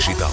Digital. 0.00 0.30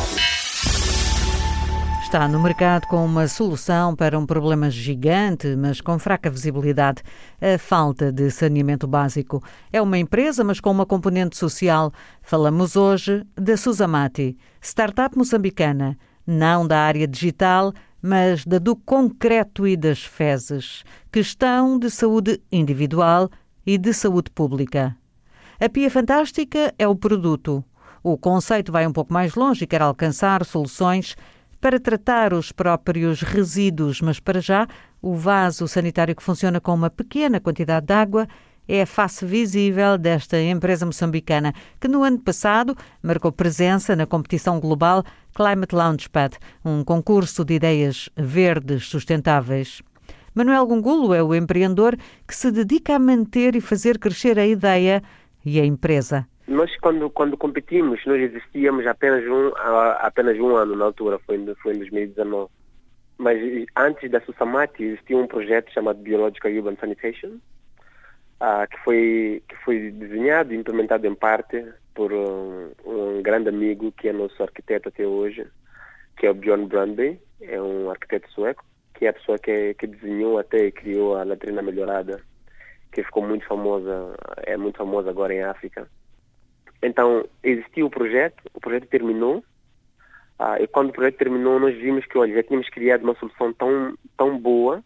Está 2.01 2.25
no 2.25 2.41
mercado 2.41 2.87
com 2.87 3.05
uma 3.05 3.27
solução 3.27 3.93
para 3.93 4.17
um 4.17 4.25
problema 4.25 4.71
gigante, 4.71 5.57
mas 5.57 5.81
com 5.81 5.99
fraca 5.99 6.29
visibilidade: 6.29 7.03
a 7.41 7.57
falta 7.57 8.09
de 8.09 8.31
saneamento 8.31 8.87
básico. 8.87 9.43
É 9.73 9.81
uma 9.81 9.97
empresa, 9.97 10.41
mas 10.41 10.61
com 10.61 10.71
uma 10.71 10.85
componente 10.85 11.35
social. 11.35 11.91
Falamos 12.21 12.77
hoje 12.77 13.25
da 13.35 13.57
Susamati, 13.57 14.37
startup 14.61 15.17
moçambicana, 15.17 15.97
não 16.25 16.65
da 16.65 16.79
área 16.79 17.05
digital, 17.05 17.73
mas 18.01 18.45
da 18.45 18.59
do 18.59 18.73
concreto 18.73 19.67
e 19.67 19.75
das 19.75 20.01
fezes. 20.01 20.85
Questão 21.11 21.77
de 21.77 21.91
saúde 21.91 22.41
individual 22.49 23.29
e 23.65 23.77
de 23.77 23.93
saúde 23.93 24.31
pública. 24.31 24.95
A 25.59 25.67
Pia 25.67 25.91
Fantástica 25.91 26.73
é 26.79 26.87
o 26.87 26.95
produto. 26.95 27.65
O 28.09 28.17
conceito 28.17 28.71
vai 28.71 28.87
um 28.87 28.93
pouco 28.93 29.11
mais 29.11 29.35
longe 29.35 29.65
e 29.65 29.67
quer 29.67 29.81
alcançar 29.81 30.45
soluções 30.45 31.13
para 31.59 31.77
tratar 31.77 32.33
os 32.33 32.53
próprios 32.53 33.21
resíduos, 33.21 33.99
mas 33.99 34.17
para 34.17 34.39
já 34.39 34.65
o 35.01 35.13
vaso 35.13 35.67
sanitário 35.67 36.15
que 36.15 36.23
funciona 36.23 36.61
com 36.61 36.73
uma 36.73 36.89
pequena 36.89 37.41
quantidade 37.41 37.85
de 37.85 37.93
água 37.93 38.25
é 38.65 38.83
a 38.83 38.85
face 38.85 39.25
visível 39.25 39.97
desta 39.97 40.41
empresa 40.41 40.85
moçambicana, 40.85 41.53
que 41.81 41.89
no 41.89 42.01
ano 42.01 42.17
passado 42.19 42.77
marcou 43.03 43.29
presença 43.29 43.93
na 43.93 44.05
competição 44.05 44.57
global 44.57 45.03
Climate 45.35 45.75
Launchpad, 45.75 46.37
um 46.63 46.85
concurso 46.85 47.43
de 47.43 47.55
ideias 47.55 48.09
verdes 48.15 48.87
sustentáveis. 48.87 49.81
Manuel 50.33 50.65
Gungulo 50.65 51.13
é 51.13 51.21
o 51.21 51.35
empreendedor 51.35 51.97
que 52.25 52.33
se 52.33 52.51
dedica 52.51 52.95
a 52.95 52.99
manter 52.99 53.53
e 53.53 53.59
fazer 53.59 53.99
crescer 53.99 54.39
a 54.39 54.47
ideia 54.47 55.03
e 55.43 55.59
a 55.59 55.65
empresa. 55.65 56.25
Nós, 56.47 56.73
quando, 56.77 57.09
quando 57.09 57.35
competimos, 57.37 58.05
nós 58.05 58.21
existíamos 58.21 58.87
apenas 58.87 59.25
um, 59.25 59.51
apenas 59.99 60.39
um 60.39 60.55
ano 60.55 60.77
na 60.77 60.85
altura, 60.85 61.19
foi, 61.19 61.37
foi 61.61 61.73
em 61.73 61.77
2019. 61.77 62.49
Mas 63.17 63.37
antes 63.75 64.09
da 64.09 64.21
Susamati 64.21 64.83
existia 64.83 65.17
um 65.17 65.27
projeto 65.27 65.73
chamado 65.73 65.99
Biological 65.99 66.51
Urban 66.51 66.77
Sanitation, 66.79 67.39
uh, 68.41 68.67
que, 68.69 68.77
foi, 68.83 69.43
que 69.47 69.55
foi 69.57 69.91
desenhado 69.91 70.53
e 70.53 70.57
implementado 70.57 71.05
em 71.05 71.15
parte 71.15 71.65
por 71.93 72.13
um, 72.13 72.71
um, 72.85 73.21
grande 73.21 73.49
amigo 73.49 73.91
que 73.91 74.07
é 74.07 74.13
nosso 74.13 74.41
arquiteto 74.41 74.89
até 74.89 75.05
hoje, 75.05 75.45
que 76.15 76.27
é 76.27 76.31
o 76.31 76.35
Bjorn 76.35 76.65
Brandby, 76.67 77.19
é 77.41 77.61
um 77.61 77.89
arquiteto 77.89 78.31
sueco, 78.31 78.63
que 78.93 79.05
é 79.05 79.09
a 79.09 79.13
pessoa 79.13 79.37
que, 79.37 79.73
que 79.73 79.87
desenhou 79.87 80.37
até 80.37 80.67
e 80.67 80.71
criou 80.71 81.17
a 81.17 81.23
latrina 81.23 81.61
melhorada, 81.61 82.21
que 82.91 83.03
ficou 83.03 83.23
muito 83.27 83.45
famosa, 83.45 84.15
é 84.45 84.55
muito 84.55 84.77
famosa 84.77 85.09
agora 85.09 85.33
em 85.33 85.43
África. 85.43 85.89
Então, 86.81 87.27
existiu 87.43 87.87
o 87.87 87.89
projeto, 87.89 88.43
o 88.53 88.59
projeto 88.59 88.87
terminou, 88.87 89.43
ah, 90.39 90.61
e 90.61 90.67
quando 90.67 90.89
o 90.89 90.93
projeto 90.93 91.17
terminou, 91.17 91.59
nós 91.59 91.75
vimos 91.75 92.05
que, 92.05 92.17
olha, 92.17 92.35
já 92.35 92.43
tínhamos 92.43 92.69
criado 92.69 93.03
uma 93.03 93.15
solução 93.15 93.51
tão, 93.53 93.97
tão 94.15 94.37
boa 94.37 94.83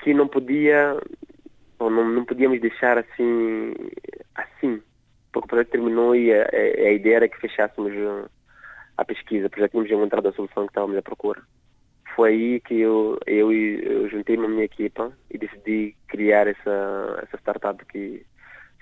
que 0.00 0.12
não 0.12 0.26
podia, 0.26 1.00
não, 1.78 1.90
não 1.90 2.24
podíamos 2.24 2.60
deixar 2.60 2.98
assim, 2.98 3.72
assim, 4.34 4.82
porque 5.32 5.46
o 5.46 5.48
projeto 5.48 5.70
terminou 5.70 6.16
e 6.16 6.32
a, 6.32 6.42
a, 6.42 6.88
a 6.88 6.92
ideia 6.92 7.16
era 7.16 7.28
que 7.28 7.40
fechássemos 7.40 7.92
a 8.96 9.04
pesquisa, 9.04 9.48
porque 9.48 9.60
já 9.60 9.68
tínhamos 9.68 9.90
encontrado 9.90 10.28
a 10.28 10.32
solução 10.32 10.64
que 10.64 10.70
estávamos 10.70 10.96
à 10.96 11.02
procura. 11.02 11.40
Foi 12.16 12.30
aí 12.30 12.60
que 12.60 12.80
eu, 12.80 13.18
eu, 13.26 13.52
eu 13.52 14.08
juntei-me 14.08 14.46
à 14.46 14.48
minha 14.48 14.64
equipa 14.64 15.12
e 15.30 15.38
decidi 15.38 15.94
criar 16.08 16.48
essa, 16.48 17.20
essa 17.22 17.36
startup 17.36 17.84
que 17.84 18.24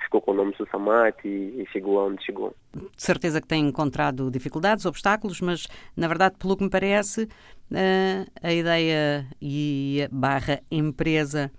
ficou 0.05 0.21
com 0.21 0.31
o 0.31 0.35
nome 0.35 0.55
Sussamate 0.57 1.27
e, 1.27 1.63
e 1.63 1.67
chegou 1.73 1.99
aonde 1.99 2.25
chegou. 2.25 2.55
De 2.73 3.03
certeza 3.03 3.41
que 3.41 3.49
tem 3.49 3.67
encontrado 3.67 4.31
dificuldades, 4.31 4.87
obstáculos, 4.87 5.41
mas 5.41 5.67
na 5.97 6.09
verdade, 6.09 6.37
pelo 6.39 6.57
que 6.57 6.65
me 6.65 6.71
parece, 6.71 7.29
eh, 7.73 8.25
a 8.43 8.53
ideia 8.53 9.27
e 9.41 10.03
a 10.05 10.09
barra 10.11 10.61
empresa 10.71 11.51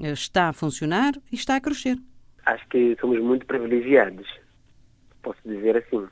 eh, 0.00 0.12
está 0.12 0.48
a 0.48 0.52
funcionar 0.52 1.14
e 1.32 1.34
está 1.34 1.56
a 1.56 1.60
crescer. 1.60 1.96
Acho 2.46 2.66
que 2.68 2.96
somos 3.00 3.20
muito 3.20 3.44
privilegiados, 3.46 4.26
posso 5.22 5.40
dizer 5.44 5.76
assim, 5.76 6.06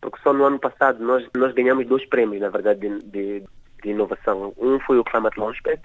porque 0.00 0.18
só 0.22 0.32
no 0.32 0.44
ano 0.44 0.58
passado 0.58 1.02
nós, 1.04 1.26
nós 1.36 1.54
ganhamos 1.54 1.86
dois 1.86 2.04
prêmios, 2.06 2.40
na 2.40 2.48
verdade, 2.48 2.80
de, 2.80 2.98
de, 3.06 3.44
de 3.82 3.88
inovação. 3.88 4.52
Um 4.58 4.78
foi 4.80 4.98
o 4.98 5.04
Climate 5.04 5.38
Launchpad 5.38 5.80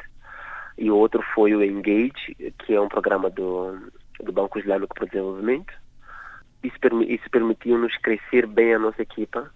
e 0.78 0.92
o 0.92 0.98
outro 0.98 1.24
foi 1.34 1.56
o 1.56 1.64
Engage, 1.64 2.36
que 2.60 2.74
é 2.74 2.82
um 2.82 2.90
programa 2.90 3.30
do 3.30 3.78
do 4.26 4.34
Banco 4.34 4.60
Islâmico 4.60 4.94
para 4.94 5.06
o 5.06 5.08
Desenvolvimento. 5.08 5.74
Isso, 6.64 6.78
isso 7.08 7.30
permitiu-nos 7.30 7.96
crescer 7.98 8.48
bem 8.48 8.74
a 8.74 8.80
nossa 8.80 9.02
equipa. 9.02 9.52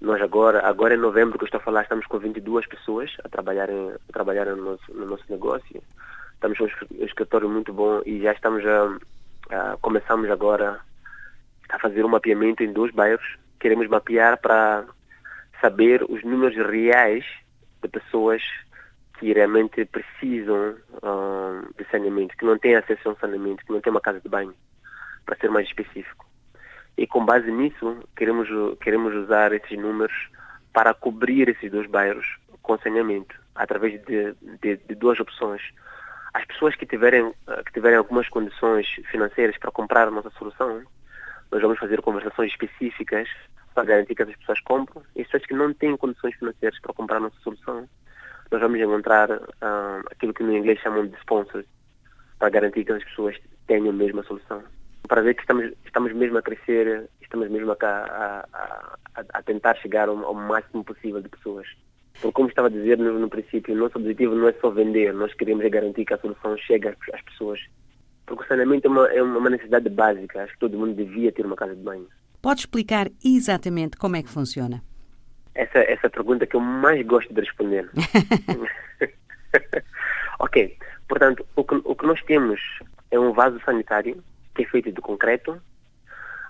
Nós 0.00 0.20
agora, 0.22 0.66
agora 0.66 0.94
em 0.94 0.98
novembro 0.98 1.38
que 1.38 1.44
eu 1.44 1.46
estou 1.46 1.60
a 1.60 1.64
falar, 1.64 1.82
estamos 1.82 2.06
com 2.06 2.18
22 2.18 2.66
pessoas 2.66 3.10
a 3.24 3.28
trabalhar, 3.28 3.68
em, 3.68 3.90
a 3.90 4.12
trabalhar 4.12 4.46
no, 4.46 4.56
nosso, 4.56 4.94
no 4.94 5.06
nosso 5.06 5.24
negócio. 5.28 5.82
Estamos 6.34 6.56
com 6.56 6.64
um 6.64 7.04
escritório 7.04 7.48
muito 7.48 7.72
bom 7.72 8.00
e 8.06 8.20
já 8.22 8.32
estamos 8.32 8.64
a, 8.64 8.98
a 9.50 9.76
começamos 9.78 10.30
agora 10.30 10.80
a 11.68 11.78
fazer 11.78 12.04
um 12.04 12.08
mapeamento 12.08 12.62
em 12.62 12.72
dois 12.72 12.92
bairros. 12.92 13.36
Queremos 13.60 13.88
mapear 13.88 14.38
para 14.40 14.84
saber 15.60 16.04
os 16.08 16.22
números 16.22 16.56
reais 16.56 17.24
de 17.82 17.88
pessoas 17.88 18.42
que 19.18 19.32
realmente 19.32 19.84
precisam 19.84 20.76
uh, 21.02 21.74
de 21.76 21.84
saneamento, 21.90 22.36
que 22.36 22.44
não 22.44 22.58
têm 22.58 22.76
acesso 22.76 23.08
a 23.08 23.12
um 23.12 23.16
saneamento, 23.16 23.64
que 23.64 23.72
não 23.72 23.80
têm 23.80 23.90
uma 23.90 24.00
casa 24.00 24.20
de 24.20 24.28
banho, 24.28 24.54
para 25.26 25.36
ser 25.36 25.50
mais 25.50 25.66
específico. 25.66 26.26
E 26.96 27.06
com 27.06 27.24
base 27.24 27.50
nisso, 27.50 28.02
queremos, 28.16 28.48
queremos 28.80 29.14
usar 29.14 29.52
esses 29.52 29.78
números 29.78 30.12
para 30.72 30.94
cobrir 30.94 31.48
esses 31.48 31.70
dois 31.70 31.88
bairros 31.88 32.38
com 32.62 32.78
saneamento, 32.78 33.34
através 33.54 34.00
de, 34.04 34.34
de, 34.62 34.76
de 34.76 34.94
duas 34.94 35.18
opções. 35.18 35.62
As 36.34 36.44
pessoas 36.44 36.76
que 36.76 36.86
tiverem, 36.86 37.32
que 37.66 37.72
tiverem 37.72 37.98
algumas 37.98 38.28
condições 38.28 38.86
financeiras 39.10 39.56
para 39.58 39.70
comprar 39.72 40.08
a 40.08 40.10
nossa 40.10 40.30
solução, 40.30 40.82
nós 41.50 41.62
vamos 41.62 41.78
fazer 41.78 42.00
conversações 42.02 42.52
específicas 42.52 43.28
para 43.74 43.84
garantir 43.84 44.14
que 44.14 44.22
essas 44.22 44.36
pessoas 44.36 44.60
compram. 44.60 45.02
E 45.16 45.22
as 45.22 45.26
pessoas 45.26 45.46
que 45.46 45.54
não 45.54 45.72
têm 45.72 45.96
condições 45.96 46.34
financeiras 46.36 46.78
para 46.80 46.92
comprar 46.92 47.16
a 47.16 47.20
nossa 47.20 47.36
solução, 47.40 47.88
nós 48.50 48.60
vamos 48.60 48.80
encontrar 48.80 49.30
uh, 49.30 50.04
aquilo 50.10 50.34
que 50.34 50.42
no 50.42 50.56
inglês 50.56 50.80
chamam 50.80 51.06
de 51.06 51.16
sponsors, 51.18 51.66
para 52.38 52.50
garantir 52.50 52.84
que 52.84 52.92
as 52.92 53.04
pessoas 53.04 53.36
tenham 53.66 53.90
a 53.90 53.92
mesma 53.92 54.22
solução. 54.24 54.62
Para 55.06 55.22
ver 55.22 55.34
que 55.34 55.42
estamos, 55.42 55.72
estamos 55.84 56.12
mesmo 56.12 56.38
a 56.38 56.42
crescer, 56.42 57.08
estamos 57.20 57.50
mesmo 57.50 57.72
a, 57.72 57.76
a, 57.80 58.44
a, 58.52 59.24
a 59.34 59.42
tentar 59.42 59.74
chegar 59.76 60.08
ao, 60.08 60.18
ao, 60.24 60.34
máximo 60.34 60.84
possível 60.84 61.20
de 61.20 61.28
pessoas. 61.28 61.66
Porque 62.14 62.32
como 62.32 62.48
estava 62.48 62.68
a 62.68 62.70
dizer 62.70 62.98
no, 62.98 63.18
no 63.18 63.28
princípio, 63.28 63.74
o 63.74 63.78
nosso 63.78 63.98
objetivo 63.98 64.34
não 64.34 64.48
é 64.48 64.52
só 64.60 64.70
vender, 64.70 65.12
nós 65.12 65.32
queremos 65.34 65.64
é 65.64 65.70
garantir 65.70 66.04
que 66.04 66.14
a 66.14 66.18
solução 66.18 66.56
chegue 66.58 66.88
às, 66.88 67.22
pessoas. 67.22 67.60
Porque 68.26 68.44
o 68.44 68.46
saneamento 68.46 68.86
é 68.86 68.90
uma, 68.90 69.06
é 69.08 69.22
uma 69.22 69.50
necessidade 69.50 69.88
básica, 69.88 70.42
acho 70.42 70.52
que 70.52 70.58
todo 70.58 70.78
mundo 70.78 70.94
devia 70.94 71.32
ter 71.32 71.46
uma 71.46 71.56
casa 71.56 71.74
de 71.74 71.82
banho. 71.82 72.06
Pode 72.42 72.60
explicar 72.60 73.08
exatamente 73.24 73.96
como 73.96 74.16
é 74.16 74.22
que 74.22 74.28
funciona? 74.28 74.82
Essa, 75.58 75.80
essa 75.80 76.08
pergunta 76.08 76.46
que 76.46 76.54
eu 76.54 76.60
mais 76.60 77.04
gosto 77.04 77.34
de 77.34 77.40
responder. 77.40 77.90
ok, 80.38 80.78
portanto, 81.08 81.44
o 81.56 81.64
que, 81.64 81.74
o 81.84 81.96
que 81.96 82.06
nós 82.06 82.22
temos 82.22 82.60
é 83.10 83.18
um 83.18 83.32
vaso 83.32 83.60
sanitário 83.64 84.22
que 84.54 84.62
é 84.62 84.66
feito 84.66 84.92
de 84.92 85.00
concreto. 85.00 85.60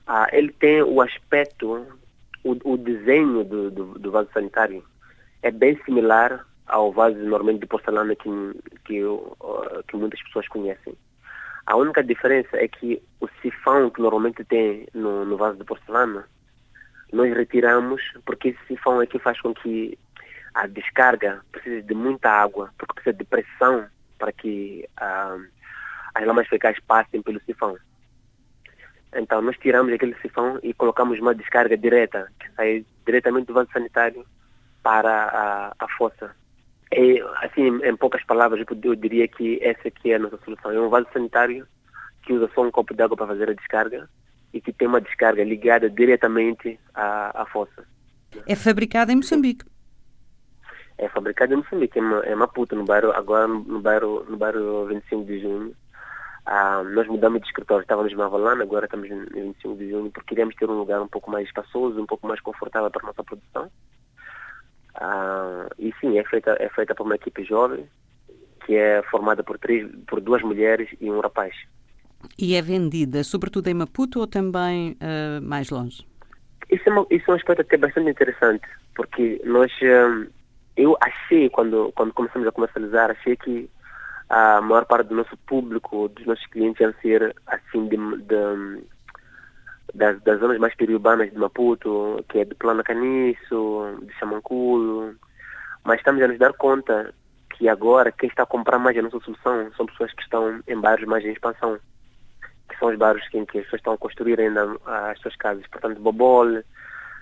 Ah, 0.07 0.29
ele 0.31 0.53
tem 0.53 0.83
o 0.83 1.01
aspecto, 1.01 1.87
o, 2.45 2.73
o 2.73 2.77
desenho 2.77 3.45
do, 3.45 3.71
do, 3.71 3.99
do, 3.99 4.11
vaso 4.11 4.29
sanitário 4.33 4.85
é 5.43 5.51
bem 5.51 5.81
similar 5.85 6.47
ao 6.67 6.93
vaso 6.93 7.17
normalmente 7.17 7.61
de 7.61 7.67
porcelana 7.67 8.15
que, 8.15 8.29
que, 8.85 9.01
que 9.89 9.97
muitas 9.97 10.23
pessoas 10.25 10.47
conhecem. 10.49 10.95
A 11.65 11.77
única 11.77 12.05
diferença 12.05 12.59
é 12.59 12.69
que 12.69 13.03
o 13.21 13.29
sifão 13.41 13.89
que 13.91 14.03
normalmente 14.03 14.45
tem 14.45 14.87
no, 14.93 15.25
no 15.25 15.39
vaso 15.39 15.59
de 15.59 15.65
porcelana 15.65 16.27
nós 17.13 17.35
retiramos 17.35 18.03
porque 18.25 18.49
esse 18.49 18.67
sifão 18.67 19.05
que 19.07 19.19
faz 19.19 19.41
com 19.41 19.55
que 19.55 19.99
a 20.55 20.67
descarga 20.67 21.41
precise 21.53 21.83
de 21.83 21.95
muita 21.95 22.31
água, 22.31 22.71
porque 22.77 22.95
precisa 22.95 23.17
de 23.17 23.25
pressão 23.25 23.87
para 24.19 24.33
que 24.33 24.89
ah, 24.97 25.39
as 26.15 26.27
lamas 26.27 26.49
fecais 26.49 26.79
passem 26.81 27.23
pelo 27.23 27.41
sifão. 27.41 27.77
Então 29.15 29.41
nós 29.41 29.57
tiramos 29.59 29.93
aquele 29.93 30.15
sifão 30.21 30.59
e 30.63 30.75
colocamos 30.75 31.19
uma 31.19 31.35
descarga 31.35 31.77
direta, 31.77 32.31
que 32.39 32.51
sai 32.53 32.85
diretamente 33.07 33.47
do 33.47 33.55
vaso 33.55 33.71
sanitário 33.73 34.27
para 34.83 35.25
a, 35.27 35.75
a 35.79 35.89
fossa. 35.97 36.35
E, 36.93 37.23
assim, 37.43 37.67
em 37.85 37.97
poucas 37.97 38.25
palavras, 38.25 38.65
eu 38.67 38.95
diria 38.95 39.29
que 39.29 39.59
essa 39.63 39.89
aqui 39.89 40.13
é 40.13 40.17
a 40.17 40.19
nossa 40.19 40.39
solução. 40.39 40.71
É 40.71 40.81
um 40.81 40.89
vaso 40.89 41.07
sanitário 41.13 41.67
que 42.23 42.33
usa 42.33 42.51
só 42.55 42.63
um 42.63 42.71
copo 42.71 42.95
de 42.95 43.03
água 43.03 43.17
para 43.17 43.27
fazer 43.27 43.51
a 43.51 43.55
descarga 43.55 44.09
e 44.53 44.61
que 44.61 44.73
tem 44.73 44.89
uma 44.89 45.01
descarga 45.01 45.45
ligada 45.45 45.89
diretamente 45.91 46.79
à, 46.95 47.43
à 47.43 47.47
fossa. 47.47 47.87
É 48.47 48.55
fabricada 48.55 49.13
em 49.13 49.17
Moçambique? 49.17 49.65
É 50.97 51.09
fabricada 51.09 51.55
em 51.55 51.59
Moçambique, 51.59 51.99
em, 51.99 52.35
Maputo, 52.35 52.75
no 52.75 52.85
bairro, 52.85 53.13
agora 53.13 53.47
no 53.47 53.81
bairro, 53.81 54.25
no 54.29 54.37
bairro 54.37 54.87
25 54.87 55.25
de 55.25 55.41
junho. 55.41 55.75
Ah, 56.45 56.83
nós 56.83 57.07
mudamos 57.07 57.41
de 57.41 57.47
escritório, 57.47 57.83
estávamos 57.83 58.11
em 58.11 58.17
Mavalana, 58.17 58.63
agora 58.63 58.87
estamos 58.87 59.09
em 59.11 59.25
25 59.25 59.77
de 59.77 59.91
junho, 59.91 60.11
porque 60.11 60.29
queríamos 60.29 60.55
ter 60.55 60.69
um 60.69 60.79
lugar 60.79 61.01
um 61.01 61.09
pouco 61.09 61.31
mais 61.31 61.47
espaçoso, 61.47 62.01
um 62.01 62.07
pouco 62.07 62.27
mais 62.27 62.41
confortável 62.41 62.91
para 62.91 63.03
a 63.03 63.07
nossa 63.07 63.23
produção. 63.23 63.71
Ah, 64.95 65.69
e 65.79 65.93
sim, 66.01 66.19
é 66.19 66.25
feita, 66.25 66.57
é 66.59 66.69
feita 66.71 66.95
por 66.95 67.05
uma 67.05 67.15
equipe 67.15 67.45
jovem, 67.45 67.89
que 68.67 68.75
é 68.75 69.03
formada 69.03 69.45
por, 69.45 69.59
três, 69.59 69.89
por 70.07 70.21
duas 70.21 70.43
mulheres 70.43 70.89
e 71.01 71.11
um 71.11 71.21
rapaz. 71.21 71.55
E 72.39 72.55
é 72.55 72.63
vendida 72.63 73.23
sobretudo 73.25 73.69
em 73.69 73.75
Maputo 73.75 74.21
ou 74.21 74.27
também 74.27 74.97
uh, 75.01 75.43
mais 75.43 75.71
longe? 75.71 76.07
Isso 76.71 76.89
é, 76.89 76.93
uma, 76.93 77.07
isso 77.11 77.31
é 77.31 77.33
um 77.33 77.37
aspecto 77.37 77.63
até 77.63 77.77
bastante 77.77 78.11
interessante, 78.11 78.67
porque 78.95 79.41
nós, 79.45 79.73
uh, 79.81 80.31
eu 80.77 80.97
achei, 81.01 81.49
quando, 81.49 81.91
quando 81.95 82.13
começamos 82.13 82.47
a 82.47 82.53
comercializar, 82.53 83.11
achei 83.11 83.37
que 83.37 83.71
a 84.29 84.61
maior 84.61 84.85
parte 84.85 85.09
do 85.09 85.15
nosso 85.15 85.37
público, 85.39 86.09
dos 86.09 86.27
nossos 86.27 86.47
clientes 86.47 86.81
iam 86.81 86.93
ser 87.01 87.35
assim 87.47 87.89
de, 87.89 87.97
de 87.97 88.85
das, 89.95 90.21
das, 90.23 90.39
zonas 90.39 90.59
mais 90.59 90.75
periurbanas 90.75 91.31
de 91.31 91.39
Maputo, 91.39 92.23
que 92.29 92.41
é 92.41 92.45
de 92.45 92.55
Plana 92.55 92.83
Caniço, 92.83 93.99
de 94.03 94.13
Chamanculo, 94.19 95.15
mas 95.85 95.99
estamos 95.99 96.23
a 96.23 96.29
nos 96.29 96.39
dar 96.39 96.53
conta 96.53 97.15
que 97.51 97.69
agora 97.69 98.13
quem 98.13 98.29
está 98.29 98.43
a 98.43 98.47
comprar 98.47 98.79
mais 98.79 98.97
a 98.99 99.03
nossa 99.03 99.19
solução 99.21 99.71
são 99.77 99.87
pessoas 99.87 100.13
que 100.13 100.23
estão 100.23 100.61
em 100.69 100.79
bairros 100.79 101.09
mais 101.09 101.25
em 101.25 101.33
expansão, 101.33 101.79
são 102.79 102.89
os 102.89 102.97
bairros 102.97 103.23
em 103.35 103.45
que 103.45 103.59
as 103.59 103.65
pessoas 103.65 103.81
estão 103.81 103.93
a 103.95 103.99
construir 103.99 104.41
ainda 104.41 104.77
as 104.85 105.19
suas 105.21 105.37
casas. 105.37 105.67
Portanto, 105.67 106.01
Bobol, 106.01 106.63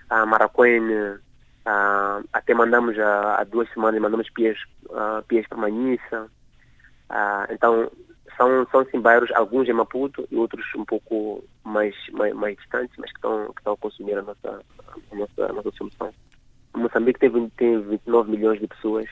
a 0.09 0.25
Maracuene, 0.25 1.19
até 2.33 2.53
mandamos 2.53 2.97
há 2.99 3.43
duas 3.43 3.69
semanas, 3.73 4.01
mandamos 4.01 4.29
pias, 4.29 4.57
pias 5.27 5.47
para 5.47 5.57
Manissa. 5.57 6.29
então, 7.49 7.91
são, 8.37 8.67
são 8.71 8.85
sim 8.85 9.01
bairros, 9.01 9.31
alguns 9.31 9.67
em 9.67 9.73
Maputo 9.73 10.27
e 10.29 10.35
outros 10.35 10.65
um 10.75 10.85
pouco 10.85 11.43
mais, 11.63 11.95
mais, 12.11 12.33
mais 12.33 12.55
distantes, 12.57 12.95
mas 12.97 13.11
que 13.11 13.17
estão, 13.17 13.51
que 13.53 13.59
estão 13.59 13.73
a 13.73 13.77
consumir 13.77 14.17
a 14.17 14.21
nossa, 14.21 14.61
a 15.11 15.15
nossa, 15.15 15.45
a 15.45 15.53
nossa 15.53 15.71
solução. 15.71 16.13
Moçambique 16.75 17.19
tem, 17.19 17.49
tem 17.57 17.81
29 17.81 18.29
milhões 18.29 18.59
de 18.59 18.67
pessoas 18.67 19.09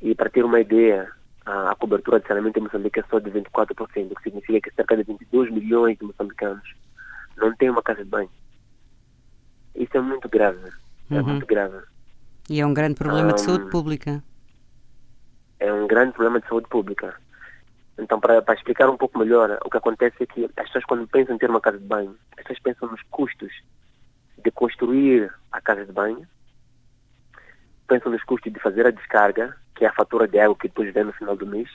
e 0.00 0.14
para 0.14 0.30
ter 0.30 0.44
uma 0.44 0.60
ideia, 0.60 1.10
a, 1.46 1.74
cobertura 1.74 2.20
de 2.20 2.26
saneamento 2.26 2.58
em 2.58 2.62
Moçambique 2.62 3.00
é 3.00 3.04
só 3.10 3.18
de 3.18 3.30
24%, 3.30 4.10
o 4.10 4.14
que 4.14 4.22
significa 4.22 4.60
que 4.60 4.74
cerca 4.74 4.96
de 4.96 5.02
22 5.02 5.50
milhões 5.50 5.98
de 5.98 6.04
moçambicanos 6.04 6.74
não 7.36 7.54
têm 7.56 7.70
uma 7.70 7.82
casa 7.82 8.04
de 8.04 8.10
banho. 8.10 8.30
Isso 9.74 9.96
é 9.96 10.00
muito 10.00 10.28
grave. 10.28 10.70
É 11.10 11.16
uhum. 11.16 11.24
muito 11.24 11.46
grave. 11.46 11.78
E 12.48 12.60
é 12.60 12.66
um 12.66 12.72
grande 12.72 12.94
problema 12.94 13.32
um, 13.32 13.34
de 13.34 13.40
saúde 13.40 13.70
pública. 13.70 14.22
É 15.58 15.72
um 15.72 15.86
grande 15.86 16.12
problema 16.12 16.40
de 16.40 16.48
saúde 16.48 16.68
pública. 16.68 17.14
Então, 17.98 18.18
para, 18.18 18.42
para, 18.42 18.54
explicar 18.54 18.88
um 18.88 18.96
pouco 18.96 19.18
melhor, 19.18 19.58
o 19.64 19.70
que 19.70 19.76
acontece 19.76 20.22
é 20.22 20.26
que 20.26 20.44
as 20.44 20.66
pessoas, 20.66 20.84
quando 20.84 21.06
pensam 21.06 21.34
em 21.34 21.38
ter 21.38 21.50
uma 21.50 21.60
casa 21.60 21.78
de 21.78 21.84
banho, 21.84 22.16
as 22.32 22.42
pessoas 22.42 22.58
pensam 22.60 22.88
nos 22.88 23.02
custos 23.10 23.52
de 24.42 24.50
construir 24.50 25.32
a 25.52 25.60
casa 25.60 25.84
de 25.84 25.92
banho, 25.92 26.26
pensam 27.86 28.10
nos 28.10 28.22
custos 28.24 28.52
de 28.52 28.58
fazer 28.60 28.86
a 28.86 28.90
descarga, 28.90 29.56
que 29.74 29.84
é 29.84 29.88
a 29.88 29.92
fatura 29.92 30.28
de 30.28 30.38
água 30.38 30.56
que 30.56 30.68
depois 30.68 30.92
vem 30.92 31.04
no 31.04 31.12
final 31.12 31.36
do 31.36 31.46
mês, 31.46 31.68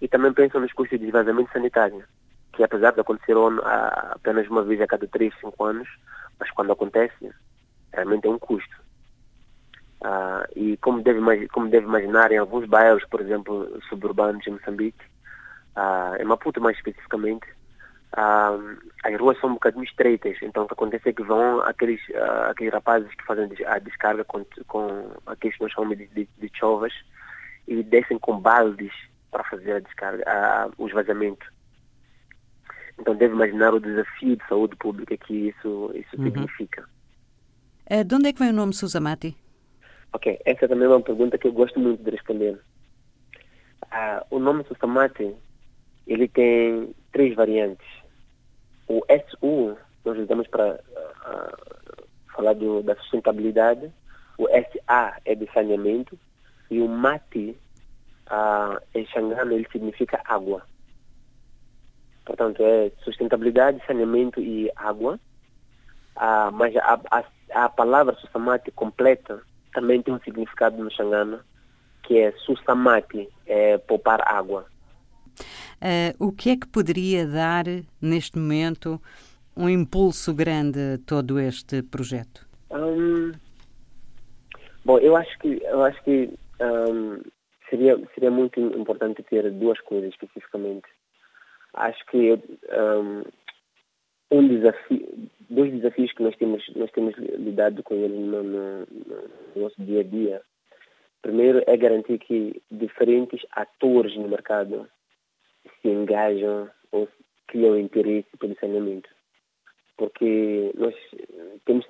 e 0.00 0.08
também 0.08 0.32
pensam 0.32 0.60
nos 0.60 0.72
custos 0.72 0.98
de 0.98 1.06
esvaziamento 1.06 1.52
sanitário, 1.52 2.04
que 2.52 2.62
apesar 2.62 2.92
de 2.92 3.00
acontecer 3.00 3.34
apenas 4.12 4.48
uma 4.48 4.62
vez 4.62 4.80
a 4.80 4.86
cada 4.86 5.06
3, 5.06 5.32
5 5.40 5.64
anos, 5.64 5.88
mas 6.38 6.50
quando 6.52 6.72
acontece, 6.72 7.30
realmente 7.92 8.26
é 8.26 8.30
um 8.30 8.38
custo. 8.38 8.76
Ah, 10.00 10.46
e 10.54 10.76
como 10.76 11.02
deve, 11.02 11.48
como 11.48 11.68
deve 11.68 11.86
imaginar, 11.86 12.30
em 12.30 12.38
alguns 12.38 12.66
bairros, 12.66 13.04
por 13.06 13.20
exemplo, 13.20 13.80
suburbanos 13.88 14.46
em 14.46 14.52
Moçambique, 14.52 15.04
ah, 15.74 16.16
em 16.20 16.24
Maputo 16.24 16.60
mais 16.60 16.76
especificamente, 16.76 17.46
as 18.12 19.20
ruas 19.20 19.38
são 19.38 19.50
um 19.50 19.54
bocadinho 19.54 19.84
estreitas, 19.84 20.36
então 20.42 20.64
o 20.64 20.66
que 20.66 20.72
acontece 20.72 21.10
é 21.10 21.12
que 21.12 21.22
vão 21.22 21.60
aqueles, 21.60 22.00
ah, 22.14 22.50
aqueles 22.50 22.72
rapazes 22.72 23.14
que 23.14 23.24
fazem 23.24 23.48
a 23.66 23.78
descarga 23.78 24.24
com, 24.24 24.44
com 24.66 25.10
aqueles 25.26 25.56
que 25.56 25.62
nós 25.62 25.72
chamamos 25.72 25.98
de, 25.98 26.06
de, 26.08 26.28
de 26.38 26.50
chovas 26.58 26.92
e 27.66 27.82
descem 27.82 28.18
com 28.18 28.40
baldes 28.40 28.92
para 29.30 29.44
fazer 29.44 29.72
a 29.72 29.80
descarga, 29.80 30.24
a, 30.26 30.70
o 30.78 30.88
esvaziamento. 30.88 31.46
Então 32.98 33.14
deve 33.14 33.34
imaginar 33.34 33.74
o 33.74 33.80
desafio 33.80 34.36
de 34.36 34.48
saúde 34.48 34.74
pública 34.76 35.16
que 35.16 35.48
isso, 35.48 35.92
isso 35.94 36.16
uhum. 36.16 36.24
significa. 36.24 36.88
Uh, 37.90 38.04
de 38.04 38.14
onde 38.14 38.28
é 38.28 38.32
que 38.32 38.40
vem 38.40 38.50
o 38.50 38.54
nome 38.54 38.74
Susamati? 38.74 39.36
Ok, 40.12 40.40
essa 40.44 40.66
também 40.66 40.86
é 40.86 40.88
uma 40.88 41.02
pergunta 41.02 41.38
que 41.38 41.46
eu 41.46 41.52
gosto 41.52 41.78
muito 41.78 42.02
de 42.02 42.10
responder. 42.10 42.58
Uh, 43.84 44.24
o 44.30 44.38
nome 44.38 44.64
Susamati 44.64 45.34
ele 46.06 46.26
tem 46.26 46.94
três 47.12 47.34
variantes. 47.34 47.86
O 48.86 49.02
SU, 49.08 49.76
nós 50.04 50.18
usamos 50.18 50.46
para 50.48 50.74
uh, 50.74 52.06
falar 52.34 52.54
do, 52.54 52.82
da 52.82 52.96
sustentabilidade, 52.96 53.92
o 54.38 54.46
SA 54.46 55.16
é 55.24 55.34
de 55.34 55.50
saneamento 55.52 56.18
e 56.70 56.80
o 56.80 56.88
MATI, 56.88 57.56
uh, 58.30 58.80
em 58.94 59.04
Xangana, 59.06 59.52
ele 59.52 59.66
significa 59.70 60.20
água. 60.24 60.62
Portanto, 62.24 62.62
é 62.62 62.92
sustentabilidade, 63.02 63.82
saneamento 63.86 64.40
e 64.40 64.70
água. 64.76 65.18
Uh, 66.16 66.52
mas 66.52 66.76
a, 66.76 67.00
a, 67.10 67.24
a 67.64 67.68
palavra 67.68 68.14
Susamati 68.16 68.70
completa 68.70 69.40
também 69.72 70.02
tem 70.02 70.12
um 70.12 70.20
significado 70.20 70.82
no 70.82 70.90
Xangana, 70.90 71.44
que 72.02 72.18
é 72.18 72.32
Susamati, 72.32 73.28
é 73.46 73.78
poupar 73.78 74.20
água. 74.26 74.66
Uh, 75.80 76.26
o 76.26 76.32
que 76.32 76.50
é 76.50 76.56
que 76.56 76.66
poderia 76.66 77.26
dar, 77.26 77.64
neste 78.02 78.38
momento, 78.38 79.00
um 79.56 79.68
impulso 79.68 80.34
grande 80.34 80.78
a 80.94 80.98
todo 81.06 81.38
este 81.38 81.82
projeto? 81.82 82.46
Um, 82.70 83.32
bom, 84.84 84.98
eu 84.98 85.16
acho 85.16 85.38
que, 85.38 85.60
eu 85.62 85.82
acho 85.84 86.02
que 86.02 86.30
um, 86.60 87.20
seria, 87.70 87.96
seria 88.14 88.30
muito 88.30 88.60
importante 88.60 89.22
ter 89.22 89.50
duas 89.52 89.80
coisas 89.80 90.10
especificamente. 90.10 90.86
Acho 91.74 92.04
que 92.06 92.32
um, 92.32 93.22
um 94.30 94.48
desafio, 94.48 95.28
dois 95.48 95.72
desafios 95.72 96.12
que 96.12 96.22
nós 96.22 96.36
temos, 96.36 96.62
nós 96.74 96.90
temos 96.90 97.14
lidado 97.16 97.82
com 97.82 97.94
eles 97.94 98.18
no, 98.18 98.42
no, 98.42 98.78
no 99.54 99.62
nosso 99.62 99.80
dia 99.82 100.00
a 100.00 100.04
dia. 100.04 100.42
Primeiro 101.22 101.62
é 101.66 101.76
garantir 101.76 102.18
que 102.18 102.62
diferentes 102.70 103.44
atores 103.52 104.16
no 104.16 104.28
mercado 104.28 104.88
se 105.80 105.88
engajam 105.88 106.68
ou 106.92 107.08
criam 107.46 107.78
interesse 107.78 108.28
pelo 108.38 108.56
saneamento. 108.58 109.08
Porque 109.96 110.72
nós 110.76 110.94
temos, 111.64 111.84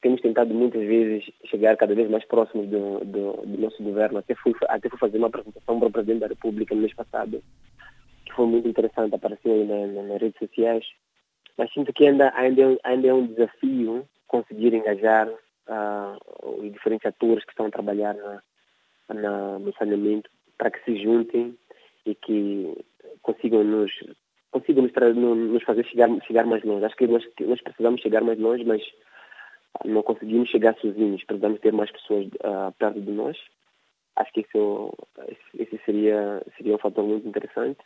temos 0.00 0.20
tentado 0.20 0.54
muitas 0.54 0.82
vezes 0.82 1.28
chegar 1.46 1.76
cada 1.76 1.94
vez 1.94 2.08
mais 2.08 2.24
próximos 2.24 2.68
do, 2.68 3.00
do, 3.04 3.32
do 3.44 3.60
nosso 3.60 3.82
governo. 3.82 4.18
Até 4.18 4.36
fui, 4.36 4.54
até 4.68 4.88
fui 4.88 4.98
fazer 4.98 5.18
uma 5.18 5.26
apresentação 5.26 5.78
para 5.78 5.88
o 5.88 5.92
Presidente 5.92 6.20
da 6.20 6.28
República 6.28 6.74
no 6.74 6.82
mês 6.82 6.94
passado, 6.94 7.42
que 8.24 8.32
foi 8.34 8.46
muito 8.46 8.68
interessante, 8.68 9.16
apareceu 9.16 9.52
aí 9.52 9.64
na, 9.64 9.86
na, 9.88 10.02
nas 10.02 10.20
redes 10.20 10.38
sociais. 10.38 10.86
Mas 11.58 11.72
sinto 11.72 11.92
que 11.92 12.06
ainda, 12.06 12.32
ainda, 12.36 12.78
ainda 12.84 13.08
é 13.08 13.14
um 13.14 13.26
desafio 13.26 14.08
conseguir 14.28 14.72
engajar 14.72 15.28
uh, 15.28 16.60
os 16.62 16.72
diferentes 16.72 17.06
atores 17.06 17.44
que 17.44 17.50
estão 17.50 17.66
a 17.66 17.70
trabalhar 17.70 18.14
na, 18.14 18.42
na, 19.12 19.58
no 19.58 19.74
saneamento 19.74 20.30
para 20.56 20.70
que 20.70 20.84
se 20.84 21.02
juntem 21.02 21.58
e 22.06 22.14
que 22.14 22.76
consigam 23.22 23.64
nos 23.64 23.92
consigam 24.50 24.82
nos, 24.82 24.92
nos 25.52 25.62
fazer 25.62 25.84
chegar, 25.86 26.08
chegar 26.26 26.44
mais 26.44 26.62
longe. 26.64 26.84
Acho 26.84 26.96
que 26.96 27.06
nós, 27.06 27.24
nós 27.40 27.60
precisamos 27.60 28.00
chegar 28.00 28.22
mais 28.22 28.38
longe, 28.38 28.64
mas 28.64 28.82
não 29.84 30.02
conseguimos 30.02 30.48
chegar 30.48 30.74
sozinhos. 30.80 31.24
Precisamos 31.24 31.60
ter 31.60 31.72
mais 31.72 31.90
pessoas 31.90 32.26
uh, 32.26 32.72
perto 32.78 33.00
de 33.00 33.10
nós. 33.10 33.36
Acho 34.16 34.32
que 34.32 34.40
isso, 34.40 34.92
esse 35.56 35.80
seria, 35.84 36.42
seria 36.56 36.74
um 36.74 36.78
fator 36.78 37.04
muito 37.04 37.26
interessante. 37.26 37.78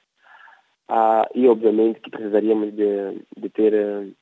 Uh, 0.88 1.24
e, 1.34 1.46
obviamente, 1.48 2.00
que 2.00 2.10
precisaríamos 2.10 2.74
de, 2.74 3.22
de 3.36 3.48
ter 3.50 3.72
uh, 3.72 4.14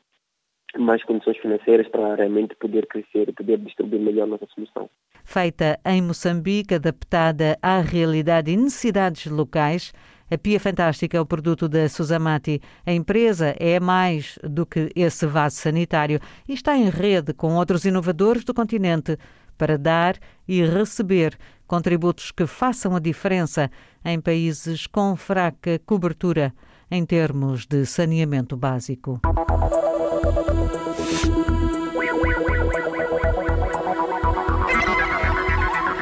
mais 0.78 1.02
condições 1.04 1.36
financeiras 1.38 1.88
para 1.88 2.14
realmente 2.14 2.54
poder 2.56 2.86
crescer 2.86 3.28
e 3.28 3.32
poder 3.32 3.58
distribuir 3.58 4.00
melhor 4.00 4.26
nossa 4.26 4.46
solução. 4.54 4.88
Feita 5.24 5.78
em 5.86 6.02
Moçambique, 6.02 6.74
adaptada 6.74 7.56
à 7.62 7.80
realidade 7.80 8.50
e 8.50 8.56
necessidades 8.56 9.26
locais, 9.26 9.92
a 10.32 10.38
Pia 10.38 10.58
Fantástica 10.58 11.18
é 11.18 11.20
o 11.20 11.26
produto 11.26 11.68
da 11.68 11.86
Susamati. 11.90 12.58
A 12.86 12.92
empresa 12.92 13.54
é 13.58 13.78
mais 13.78 14.38
do 14.42 14.64
que 14.64 14.90
esse 14.96 15.26
vaso 15.26 15.56
sanitário 15.56 16.18
e 16.48 16.54
está 16.54 16.74
em 16.74 16.88
rede 16.88 17.34
com 17.34 17.54
outros 17.56 17.84
inovadores 17.84 18.42
do 18.42 18.54
continente 18.54 19.18
para 19.58 19.76
dar 19.76 20.16
e 20.48 20.64
receber 20.64 21.38
contributos 21.66 22.30
que 22.30 22.46
façam 22.46 22.96
a 22.96 22.98
diferença 22.98 23.70
em 24.02 24.18
países 24.18 24.86
com 24.86 25.14
fraca 25.16 25.78
cobertura 25.84 26.54
em 26.90 27.04
termos 27.04 27.66
de 27.66 27.84
saneamento 27.84 28.56
básico. 28.56 29.20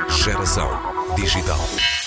Geração 0.09 0.69
Digital. 1.17 2.00